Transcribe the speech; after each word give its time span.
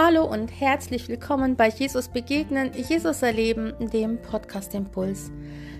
Hallo 0.00 0.24
und 0.24 0.48
herzlich 0.60 1.08
willkommen 1.08 1.56
bei 1.56 1.70
Jesus 1.70 2.06
Begegnen, 2.06 2.70
Jesus 2.72 3.20
Erleben, 3.20 3.74
dem 3.80 4.22
Podcast 4.22 4.72
Impuls. 4.76 5.32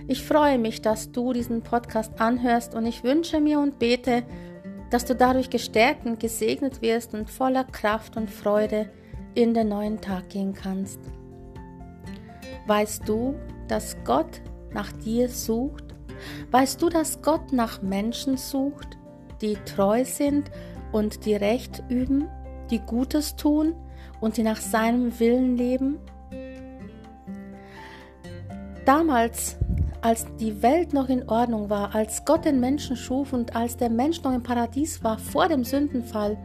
Ich 0.08 0.24
freue 0.24 0.58
mich, 0.58 0.82
dass 0.82 1.12
du 1.12 1.32
diesen 1.32 1.62
Podcast 1.62 2.20
anhörst 2.20 2.74
und 2.74 2.84
ich 2.84 3.04
wünsche 3.04 3.38
mir 3.38 3.60
und 3.60 3.78
bete, 3.78 4.24
dass 4.90 5.04
du 5.04 5.14
dadurch 5.14 5.50
gestärkt 5.50 6.04
und 6.04 6.18
gesegnet 6.18 6.82
wirst 6.82 7.14
und 7.14 7.30
voller 7.30 7.62
Kraft 7.62 8.16
und 8.16 8.28
Freude 8.28 8.90
in 9.36 9.54
den 9.54 9.68
neuen 9.68 10.00
Tag 10.00 10.30
gehen 10.30 10.52
kannst. 10.52 10.98
Weißt 12.66 13.08
du, 13.08 13.36
dass 13.68 13.96
Gott 14.02 14.40
nach 14.72 14.90
dir 14.90 15.28
sucht? 15.28 15.94
Weißt 16.50 16.82
du, 16.82 16.88
dass 16.88 17.22
Gott 17.22 17.52
nach 17.52 17.82
Menschen 17.82 18.36
sucht, 18.36 18.98
die 19.42 19.54
treu 19.64 20.04
sind 20.04 20.50
und 20.90 21.24
die 21.24 21.36
Recht 21.36 21.84
üben, 21.88 22.28
die 22.72 22.80
Gutes 22.80 23.36
tun 23.36 23.76
und 24.20 24.36
die 24.36 24.42
nach 24.42 24.60
seinem 24.60 25.18
Willen 25.20 25.56
leben? 25.56 25.98
Damals, 28.84 29.56
als 30.00 30.26
die 30.36 30.62
Welt 30.62 30.92
noch 30.92 31.08
in 31.08 31.28
Ordnung 31.28 31.68
war, 31.68 31.94
als 31.94 32.24
Gott 32.24 32.44
den 32.44 32.60
Menschen 32.60 32.96
schuf 32.96 33.32
und 33.32 33.54
als 33.54 33.76
der 33.76 33.90
Mensch 33.90 34.22
noch 34.22 34.32
im 34.32 34.42
Paradies 34.42 35.04
war 35.04 35.18
vor 35.18 35.48
dem 35.48 35.64
Sündenfall, 35.64 36.38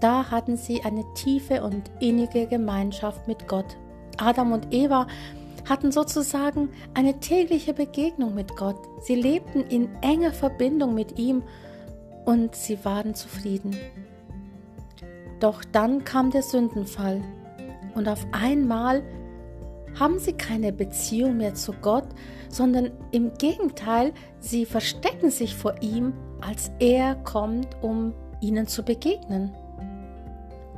da 0.00 0.30
hatten 0.30 0.56
sie 0.56 0.82
eine 0.82 1.04
tiefe 1.14 1.62
und 1.62 1.90
innige 2.00 2.46
Gemeinschaft 2.46 3.26
mit 3.28 3.48
Gott. 3.48 3.76
Adam 4.18 4.52
und 4.52 4.72
Eva 4.72 5.06
hatten 5.68 5.90
sozusagen 5.90 6.68
eine 6.94 7.18
tägliche 7.20 7.74
Begegnung 7.74 8.34
mit 8.34 8.56
Gott. 8.56 8.76
Sie 9.02 9.14
lebten 9.14 9.60
in 9.62 9.88
enger 10.02 10.32
Verbindung 10.32 10.94
mit 10.94 11.18
ihm 11.18 11.42
und 12.24 12.54
sie 12.54 12.84
waren 12.84 13.14
zufrieden. 13.14 13.76
Doch 15.40 15.64
dann 15.64 16.04
kam 16.04 16.30
der 16.30 16.42
Sündenfall 16.42 17.22
und 17.94 18.08
auf 18.08 18.26
einmal 18.32 19.02
haben 19.98 20.18
sie 20.18 20.32
keine 20.32 20.72
Beziehung 20.72 21.38
mehr 21.38 21.54
zu 21.54 21.72
Gott, 21.72 22.06
sondern 22.48 22.90
im 23.12 23.34
Gegenteil, 23.34 24.12
sie 24.38 24.66
verstecken 24.66 25.30
sich 25.30 25.54
vor 25.54 25.74
ihm, 25.80 26.12
als 26.40 26.70
er 26.78 27.14
kommt, 27.16 27.68
um 27.82 28.14
ihnen 28.40 28.66
zu 28.66 28.82
begegnen. 28.82 29.54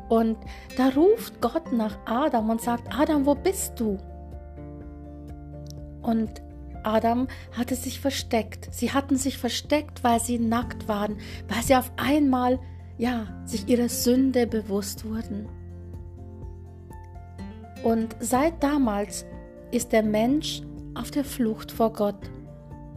Und 0.08 0.38
da 0.76 0.88
ruft 0.88 1.40
Gott 1.40 1.72
nach 1.72 1.98
Adam 2.06 2.48
und 2.50 2.60
sagt, 2.60 2.98
Adam, 2.98 3.26
wo 3.26 3.34
bist 3.34 3.78
du? 3.78 3.98
Und 6.02 6.40
Adam 6.82 7.28
hatte 7.56 7.74
sich 7.74 8.00
versteckt. 8.00 8.68
Sie 8.72 8.92
hatten 8.92 9.16
sich 9.16 9.36
versteckt, 9.36 10.04
weil 10.04 10.20
sie 10.20 10.38
nackt 10.38 10.88
waren, 10.88 11.18
weil 11.48 11.62
sie 11.62 11.76
auf 11.76 11.92
einmal 11.96 12.58
ja, 12.98 13.26
sich 13.44 13.68
ihrer 13.68 13.88
Sünde 13.88 14.46
bewusst 14.46 15.04
wurden. 15.04 15.48
Und 17.82 18.16
seit 18.20 18.62
damals 18.62 19.24
ist 19.70 19.92
der 19.92 20.02
Mensch 20.02 20.62
auf 20.94 21.10
der 21.10 21.24
Flucht 21.24 21.70
vor 21.70 21.92
Gott. 21.92 22.30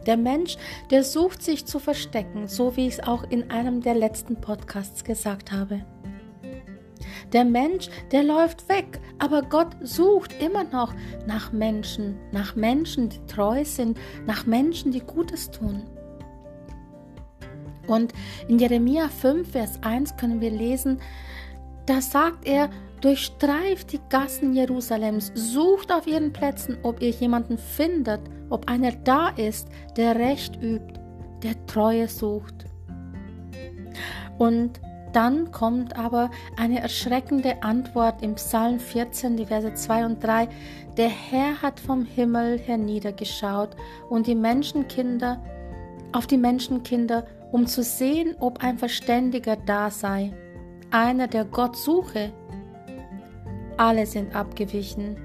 Der 0.06 0.16
Mensch, 0.16 0.56
der 0.90 1.04
sucht 1.04 1.42
sich 1.42 1.64
zu 1.64 1.78
verstecken, 1.78 2.48
so 2.48 2.76
wie 2.76 2.88
ich 2.88 2.94
es 2.94 3.02
auch 3.02 3.22
in 3.30 3.50
einem 3.50 3.80
der 3.80 3.94
letzten 3.94 4.40
Podcasts 4.40 5.04
gesagt 5.04 5.52
habe. 5.52 5.84
Der 7.32 7.44
Mensch, 7.44 7.88
der 8.10 8.24
läuft 8.24 8.68
weg, 8.68 9.00
aber 9.18 9.42
Gott 9.42 9.76
sucht 9.80 10.34
immer 10.42 10.64
noch 10.64 10.92
nach 11.26 11.52
Menschen, 11.52 12.18
nach 12.32 12.56
Menschen, 12.56 13.08
die 13.08 13.24
treu 13.26 13.64
sind, 13.64 13.98
nach 14.26 14.44
Menschen, 14.44 14.90
die 14.90 15.00
Gutes 15.00 15.50
tun. 15.50 15.84
Und 17.86 18.12
in 18.48 18.58
Jeremia 18.58 19.08
5, 19.08 19.50
Vers 19.50 19.78
1 19.82 20.16
können 20.16 20.40
wir 20.40 20.50
lesen, 20.50 21.00
da 21.86 22.00
sagt 22.00 22.46
er, 22.46 22.70
durchstreift 23.00 23.92
die 23.92 24.00
Gassen 24.08 24.54
Jerusalems, 24.54 25.32
sucht 25.34 25.92
auf 25.92 26.06
ihren 26.06 26.32
Plätzen, 26.32 26.78
ob 26.82 27.02
ihr 27.02 27.10
jemanden 27.10 27.58
findet, 27.58 28.20
ob 28.48 28.68
einer 28.70 28.92
da 28.92 29.30
ist, 29.30 29.68
der 29.96 30.14
Recht 30.14 30.56
übt, 30.62 31.00
der 31.42 31.66
Treue 31.66 32.06
sucht. 32.06 32.54
Und 34.38 34.80
dann 35.12 35.50
kommt 35.50 35.96
aber 35.96 36.30
eine 36.56 36.80
erschreckende 36.80 37.62
Antwort 37.62 38.22
im 38.22 38.36
Psalm 38.36 38.80
14, 38.80 39.36
die 39.36 39.46
Verse 39.46 39.74
2 39.74 40.06
und 40.06 40.24
3. 40.24 40.48
Der 40.96 41.08
Herr 41.08 41.60
hat 41.60 41.80
vom 41.80 42.04
Himmel 42.04 42.58
herniedergeschaut 42.58 43.76
und 44.08 44.26
die 44.26 44.34
Menschenkinder 44.34 45.42
auf 46.12 46.26
die 46.26 46.36
Menschenkinder 46.36 47.26
um 47.52 47.66
zu 47.66 47.82
sehen, 47.82 48.34
ob 48.40 48.64
ein 48.64 48.78
Verständiger 48.78 49.56
da 49.56 49.90
sei, 49.90 50.32
einer, 50.90 51.28
der 51.28 51.44
Gott 51.44 51.76
suche. 51.76 52.32
Alle 53.76 54.06
sind 54.06 54.34
abgewichen. 54.34 55.16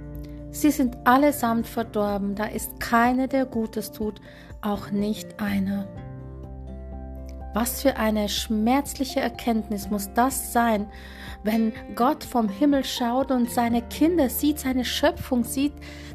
Sie 0.51 0.71
sind 0.71 0.97
allesamt 1.05 1.67
verdorben, 1.67 2.35
da 2.35 2.45
ist 2.45 2.79
keiner, 2.79 3.27
der 3.27 3.45
Gutes 3.45 3.91
tut, 3.91 4.21
auch 4.61 4.91
nicht 4.91 5.39
einer. 5.39 5.87
Was 7.53 7.81
für 7.81 7.95
eine 7.95 8.29
schmerzliche 8.29 9.19
Erkenntnis 9.19 9.89
muss 9.89 10.11
das 10.13 10.53
sein, 10.53 10.87
wenn 11.43 11.71
Gott 11.95 12.23
vom 12.23 12.49
Himmel 12.49 12.83
schaut 12.83 13.31
und 13.31 13.49
seine 13.49 13.81
Kinder 13.83 14.29
sieht, 14.29 14.59
seine 14.59 14.85
Schöpfung 14.85 15.43
sieht, 15.43 15.73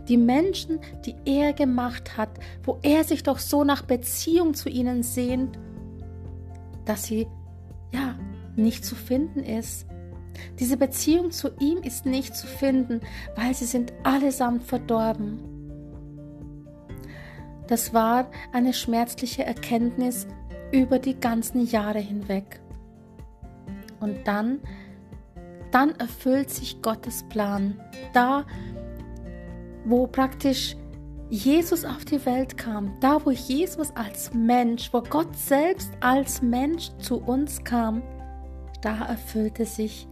die 0.09 0.19
Menschen, 0.19 0.81
die 1.05 1.15
er 1.25 1.53
gemacht 1.53 2.17
hat, 2.17 2.31
wo 2.65 2.79
er 2.83 3.05
sich 3.05 3.23
doch 3.23 3.39
so 3.39 3.65
nach 3.65 3.83
Beziehung 3.83 4.55
zu 4.55 4.69
ihnen 4.69 5.03
sehnt 5.03 5.59
dass 6.93 7.05
sie 7.05 7.27
ja 7.91 8.19
nicht 8.55 8.85
zu 8.85 8.95
finden 8.95 9.41
ist. 9.41 9.87
Diese 10.59 10.77
Beziehung 10.77 11.31
zu 11.31 11.49
ihm 11.59 11.79
ist 11.79 12.05
nicht 12.05 12.37
zu 12.37 12.47
finden, 12.47 13.01
weil 13.35 13.55
sie 13.55 13.65
sind 13.65 13.95
allesamt 14.03 14.63
verdorben. 14.63 15.41
Das 17.67 17.95
war 17.95 18.31
eine 18.53 18.75
schmerzliche 18.75 19.43
Erkenntnis 19.43 20.27
über 20.71 20.99
die 20.99 21.19
ganzen 21.19 21.65
Jahre 21.65 21.99
hinweg. 21.99 22.61
Und 24.01 24.19
dann, 24.27 24.59
dann 25.71 25.93
erfüllt 25.93 26.51
sich 26.51 26.83
Gottes 26.83 27.25
Plan. 27.31 27.81
Da, 28.13 28.45
wo 29.87 30.07
praktisch 30.07 30.77
Jesus 31.33 31.87
auf 31.87 32.05
die 32.05 32.27
Welt 32.27 32.59
kam, 32.59 32.93
da 33.01 33.25
wo 33.25 33.31
Jesus 33.31 33.91
als 33.97 34.35
Mensch, 34.35 34.93
wo 34.93 35.01
Gott 35.01 35.35
selbst 35.35 35.91
als 36.01 36.43
Mensch 36.43 36.91
zu 36.99 37.23
uns 37.23 37.65
kam, 37.65 38.03
da 38.83 39.07
erfüllte 39.07 39.65
sich 39.65 40.07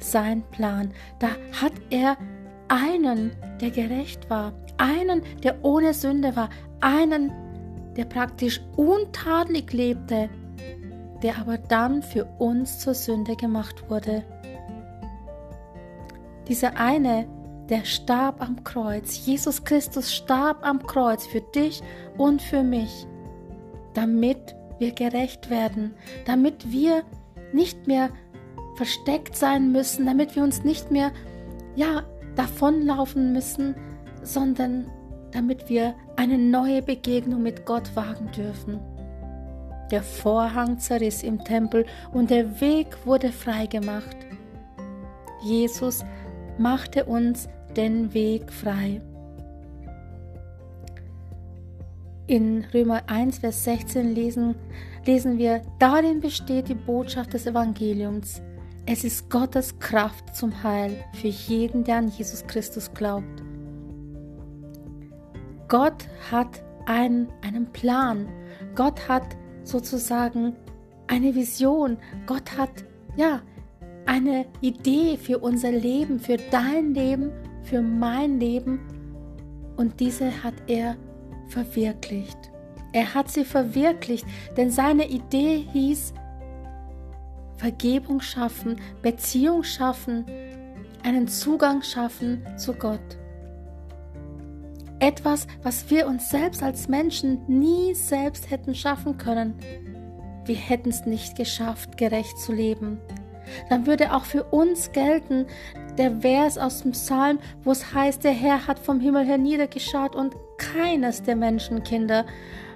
sein 0.00 0.42
Plan. 0.50 0.90
Da 1.20 1.28
hat 1.62 1.74
er 1.90 2.16
einen, 2.66 3.36
der 3.60 3.70
gerecht 3.70 4.28
war, 4.28 4.52
einen, 4.76 5.22
der 5.44 5.64
ohne 5.64 5.94
Sünde 5.94 6.34
war, 6.34 6.50
einen, 6.80 7.30
der 7.96 8.06
praktisch 8.06 8.60
untadelig 8.76 9.72
lebte, 9.72 10.28
der 11.22 11.38
aber 11.38 11.56
dann 11.56 12.02
für 12.02 12.24
uns 12.40 12.80
zur 12.80 12.94
Sünde 12.94 13.36
gemacht 13.36 13.88
wurde. 13.88 14.24
Dieser 16.48 16.76
eine, 16.76 17.28
der 17.68 17.84
starb 17.84 18.40
am 18.40 18.62
Kreuz. 18.64 19.26
Jesus 19.26 19.64
Christus 19.64 20.12
starb 20.12 20.64
am 20.66 20.86
Kreuz 20.86 21.26
für 21.26 21.40
dich 21.40 21.82
und 22.18 22.42
für 22.42 22.62
mich, 22.62 23.06
damit 23.94 24.54
wir 24.78 24.92
gerecht 24.92 25.50
werden, 25.50 25.94
damit 26.26 26.70
wir 26.70 27.04
nicht 27.52 27.86
mehr 27.86 28.10
versteckt 28.76 29.36
sein 29.36 29.72
müssen, 29.72 30.06
damit 30.06 30.34
wir 30.34 30.42
uns 30.42 30.64
nicht 30.64 30.90
mehr 30.90 31.12
ja 31.76 32.02
davonlaufen 32.36 33.32
müssen, 33.32 33.74
sondern 34.22 34.90
damit 35.30 35.68
wir 35.68 35.94
eine 36.16 36.38
neue 36.38 36.82
Begegnung 36.82 37.42
mit 37.42 37.66
Gott 37.66 37.94
wagen 37.94 38.30
dürfen. 38.32 38.80
Der 39.90 40.02
Vorhang 40.02 40.78
zerriss 40.78 41.22
im 41.22 41.44
Tempel 41.44 41.86
und 42.12 42.30
der 42.30 42.60
Weg 42.60 43.06
wurde 43.06 43.30
freigemacht. 43.30 44.16
Jesus 45.42 46.04
machte 46.58 47.04
uns 47.04 47.48
den 47.76 48.12
Weg 48.14 48.52
frei. 48.52 49.00
In 52.26 52.64
Römer 52.72 53.02
1, 53.06 53.38
Vers 53.38 53.64
16 53.64 54.14
lesen, 54.14 54.54
lesen 55.04 55.36
wir, 55.36 55.60
darin 55.78 56.20
besteht 56.20 56.68
die 56.68 56.74
Botschaft 56.74 57.34
des 57.34 57.46
Evangeliums. 57.46 58.40
Es 58.86 59.04
ist 59.04 59.30
Gottes 59.30 59.78
Kraft 59.78 60.34
zum 60.34 60.62
Heil 60.62 61.04
für 61.14 61.28
jeden, 61.28 61.84
der 61.84 61.96
an 61.96 62.08
Jesus 62.08 62.46
Christus 62.46 62.92
glaubt. 62.92 63.42
Gott 65.68 66.06
hat 66.30 66.62
einen, 66.86 67.28
einen 67.42 67.66
Plan. 67.72 68.28
Gott 68.74 69.08
hat 69.08 69.36
sozusagen 69.62 70.54
eine 71.06 71.34
Vision. 71.34 71.98
Gott 72.26 72.56
hat, 72.56 72.84
ja, 73.16 73.40
eine 74.06 74.46
Idee 74.60 75.16
für 75.16 75.38
unser 75.38 75.72
Leben, 75.72 76.18
für 76.20 76.36
dein 76.50 76.94
Leben, 76.94 77.32
für 77.62 77.80
mein 77.80 78.38
Leben 78.38 78.80
und 79.76 80.00
diese 80.00 80.42
hat 80.42 80.54
er 80.66 80.96
verwirklicht. 81.48 82.38
Er 82.92 83.14
hat 83.14 83.30
sie 83.30 83.44
verwirklicht, 83.44 84.24
denn 84.56 84.70
seine 84.70 85.08
Idee 85.08 85.66
hieß 85.72 86.14
Vergebung 87.56 88.20
schaffen, 88.20 88.76
Beziehung 89.02 89.62
schaffen, 89.62 90.24
einen 91.02 91.28
Zugang 91.28 91.82
schaffen 91.82 92.42
zu 92.56 92.72
Gott. 92.74 93.18
Etwas, 95.00 95.46
was 95.62 95.90
wir 95.90 96.06
uns 96.06 96.30
selbst 96.30 96.62
als 96.62 96.88
Menschen 96.88 97.40
nie 97.46 97.94
selbst 97.94 98.50
hätten 98.50 98.74
schaffen 98.74 99.18
können. 99.18 99.54
Wir 100.44 100.56
hätten 100.56 100.90
es 100.90 101.04
nicht 101.04 101.36
geschafft, 101.36 101.96
gerecht 101.96 102.38
zu 102.38 102.52
leben. 102.52 102.98
Dann 103.68 103.86
würde 103.86 104.14
auch 104.14 104.24
für 104.24 104.44
uns 104.44 104.92
gelten 104.92 105.46
der 105.98 106.20
Vers 106.20 106.58
aus 106.58 106.82
dem 106.82 106.92
Psalm, 106.92 107.38
wo 107.62 107.70
es 107.70 107.94
heißt, 107.94 108.24
der 108.24 108.32
Herr 108.32 108.66
hat 108.66 108.78
vom 108.78 109.00
Himmel 109.00 109.24
her 109.24 109.38
niedergeschaut 109.38 110.16
und 110.16 110.34
keines 110.58 111.22
der 111.22 111.36
Menschenkinder 111.36 112.24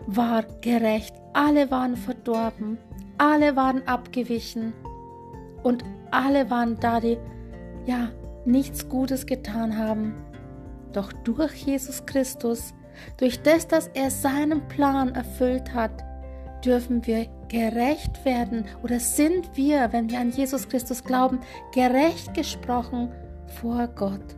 war 0.07 0.45
gerecht. 0.61 1.15
Alle 1.33 1.71
waren 1.71 1.97
verdorben, 1.97 2.79
alle 3.19 3.57
waren 3.57 3.87
abgewichen 3.87 4.73
und 5.63 5.85
alle 6.11 6.51
waren 6.51 6.79
da, 6.81 7.01
die 7.01 7.19
ja 7.87 8.11
nichts 8.45 8.89
Gutes 8.89 9.27
getan 9.27 9.77
haben. 9.77 10.15
Doch 10.93 11.13
durch 11.13 11.55
Jesus 11.55 12.07
Christus, 12.07 12.75
durch 13.19 13.43
das, 13.43 13.69
dass 13.69 13.89
er 13.89 14.11
seinen 14.11 14.67
Plan 14.69 15.15
erfüllt 15.15 15.75
hat, 15.75 16.05
dürfen 16.65 17.07
wir 17.07 17.27
gerecht 17.49 18.25
werden 18.25 18.65
oder 18.83 19.01
sind 19.01 19.57
wir, 19.57 19.93
wenn 19.93 20.11
wir 20.11 20.21
an 20.21 20.31
Jesus 20.31 20.69
Christus 20.69 21.05
glauben, 21.05 21.41
gerecht 21.75 22.35
gesprochen 22.35 23.11
vor 23.61 23.89
Gott. 23.89 24.37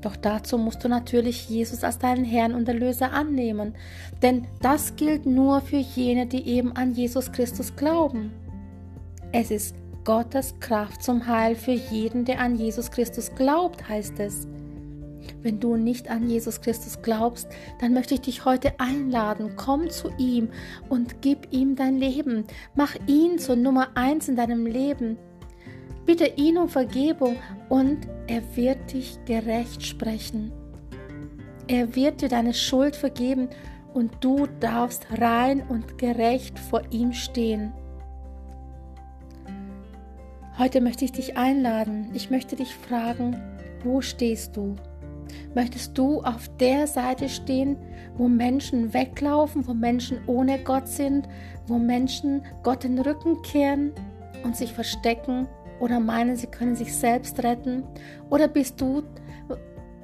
Doch 0.00 0.16
dazu 0.16 0.58
musst 0.58 0.84
du 0.84 0.88
natürlich 0.88 1.48
Jesus 1.48 1.82
als 1.82 1.98
deinen 1.98 2.24
Herrn 2.24 2.54
und 2.54 2.68
Erlöser 2.68 3.12
annehmen, 3.12 3.74
denn 4.22 4.46
das 4.62 4.94
gilt 4.96 5.26
nur 5.26 5.60
für 5.60 5.76
jene, 5.76 6.26
die 6.26 6.46
eben 6.46 6.72
an 6.72 6.94
Jesus 6.94 7.32
Christus 7.32 7.74
glauben. 7.74 8.32
Es 9.32 9.50
ist 9.50 9.74
Gottes 10.04 10.54
Kraft 10.60 11.02
zum 11.02 11.26
Heil 11.26 11.54
für 11.54 11.72
jeden, 11.72 12.24
der 12.24 12.40
an 12.40 12.56
Jesus 12.56 12.90
Christus 12.90 13.34
glaubt, 13.34 13.88
heißt 13.88 14.20
es. 14.20 14.46
Wenn 15.42 15.60
du 15.60 15.76
nicht 15.76 16.10
an 16.10 16.28
Jesus 16.28 16.60
Christus 16.60 17.00
glaubst, 17.02 17.48
dann 17.80 17.94
möchte 17.94 18.14
ich 18.14 18.20
dich 18.20 18.44
heute 18.44 18.78
einladen. 18.78 19.52
Komm 19.56 19.88
zu 19.88 20.10
ihm 20.18 20.48
und 20.88 21.22
gib 21.22 21.52
ihm 21.52 21.76
dein 21.76 21.98
Leben. 21.98 22.44
Mach 22.74 22.96
ihn 23.06 23.38
zur 23.38 23.56
Nummer 23.56 23.88
eins 23.94 24.28
in 24.28 24.36
deinem 24.36 24.66
Leben. 24.66 25.16
Bitte 26.06 26.26
ihn 26.36 26.58
um 26.58 26.68
Vergebung 26.68 27.36
und 27.68 28.08
er 28.26 28.42
wird 28.56 28.92
dich 28.92 29.18
gerecht 29.26 29.84
sprechen. 29.84 30.52
Er 31.68 31.94
wird 31.94 32.22
dir 32.22 32.28
deine 32.28 32.54
Schuld 32.54 32.96
vergeben 32.96 33.48
und 33.92 34.12
du 34.20 34.46
darfst 34.58 35.06
rein 35.18 35.62
und 35.68 35.98
gerecht 35.98 36.58
vor 36.58 36.82
ihm 36.90 37.12
stehen. 37.12 37.72
Heute 40.58 40.80
möchte 40.80 41.04
ich 41.04 41.12
dich 41.12 41.36
einladen. 41.36 42.10
Ich 42.14 42.30
möchte 42.30 42.56
dich 42.56 42.74
fragen, 42.74 43.36
wo 43.84 44.00
stehst 44.00 44.56
du? 44.56 44.74
Möchtest 45.54 45.96
du 45.96 46.20
auf 46.22 46.48
der 46.58 46.86
Seite 46.86 47.28
stehen, 47.28 47.76
wo 48.16 48.28
Menschen 48.28 48.92
weglaufen, 48.92 49.66
wo 49.66 49.74
Menschen 49.74 50.18
ohne 50.26 50.58
Gott 50.58 50.88
sind, 50.88 51.28
wo 51.66 51.78
Menschen 51.78 52.42
Gott 52.62 52.84
den 52.84 52.98
Rücken 52.98 53.40
kehren 53.42 53.92
und 54.44 54.56
sich 54.56 54.72
verstecken 54.72 55.48
oder 55.80 56.00
meinen, 56.00 56.36
sie 56.36 56.46
können 56.46 56.74
sich 56.74 56.94
selbst 56.94 57.42
retten? 57.42 57.84
Oder 58.30 58.48
bist 58.48 58.80
du 58.80 59.02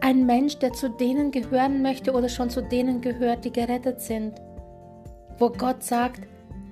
ein 0.00 0.26
Mensch, 0.26 0.58
der 0.58 0.72
zu 0.72 0.90
denen 0.90 1.30
gehören 1.30 1.82
möchte 1.82 2.12
oder 2.12 2.28
schon 2.28 2.50
zu 2.50 2.62
denen 2.62 3.00
gehört, 3.00 3.44
die 3.44 3.52
gerettet 3.52 4.00
sind? 4.00 4.34
Wo 5.38 5.50
Gott 5.50 5.82
sagt, 5.82 6.20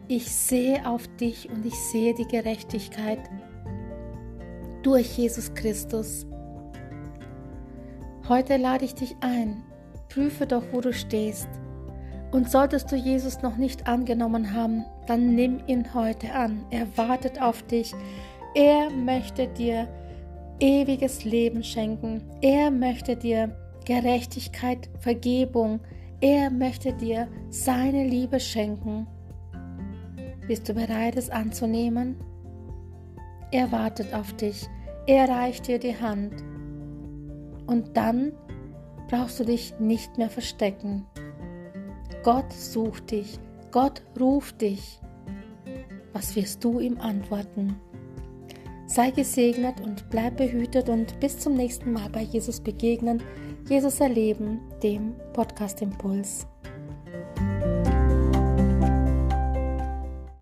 ich 0.08 0.31
sehe 0.31 0.87
auf 0.87 1.08
dich 1.16 1.48
und 1.50 1.64
ich 1.64 1.75
sehe 1.75 2.14
die 2.14 2.26
Gerechtigkeit 2.26 3.20
durch 4.82 5.16
Jesus 5.16 5.55
Christus. 5.55 6.26
Heute 8.28 8.56
lade 8.56 8.84
ich 8.84 8.94
dich 8.94 9.16
ein, 9.20 9.64
prüfe 10.08 10.46
doch, 10.46 10.62
wo 10.70 10.80
du 10.80 10.92
stehst. 10.92 11.48
Und 12.30 12.48
solltest 12.48 12.90
du 12.92 12.96
Jesus 12.96 13.42
noch 13.42 13.56
nicht 13.56 13.88
angenommen 13.88 14.54
haben, 14.54 14.84
dann 15.06 15.34
nimm 15.34 15.60
ihn 15.66 15.92
heute 15.92 16.32
an. 16.32 16.64
Er 16.70 16.86
wartet 16.96 17.42
auf 17.42 17.62
dich. 17.64 17.92
Er 18.54 18.90
möchte 18.90 19.48
dir 19.48 19.88
ewiges 20.60 21.24
Leben 21.24 21.64
schenken. 21.64 22.22
Er 22.40 22.70
möchte 22.70 23.16
dir 23.16 23.56
Gerechtigkeit, 23.84 24.88
Vergebung. 25.00 25.80
Er 26.20 26.50
möchte 26.50 26.92
dir 26.92 27.28
seine 27.50 28.06
Liebe 28.06 28.38
schenken. 28.38 29.08
Bist 30.46 30.69
du 30.69 30.74
bereit, 30.74 31.16
es 31.16 31.28
anzunehmen? 31.28 32.16
Er 33.50 33.72
wartet 33.72 34.14
auf 34.14 34.32
dich. 34.34 34.69
Er 35.06 35.28
reicht 35.28 35.66
dir 35.66 35.78
die 35.78 36.00
Hand. 36.00 36.44
Und 37.66 37.96
dann 37.96 38.32
brauchst 39.08 39.40
du 39.40 39.44
dich 39.44 39.74
nicht 39.78 40.18
mehr 40.18 40.30
verstecken. 40.30 41.06
Gott 42.22 42.52
sucht 42.52 43.10
dich, 43.10 43.38
Gott 43.70 44.02
ruft 44.18 44.60
dich. 44.60 45.00
Was 46.12 46.36
wirst 46.36 46.62
du 46.62 46.78
ihm 46.78 46.98
antworten? 47.00 47.76
Sei 48.86 49.10
gesegnet 49.10 49.80
und 49.80 50.08
bleib 50.10 50.36
behütet 50.36 50.88
und 50.88 51.18
bis 51.18 51.38
zum 51.38 51.54
nächsten 51.54 51.92
Mal 51.92 52.10
bei 52.10 52.22
Jesus 52.22 52.60
begegnen, 52.60 53.22
Jesus 53.68 54.00
erleben, 54.00 54.60
dem 54.82 55.14
Podcast 55.32 55.80
Impuls. 55.80 56.46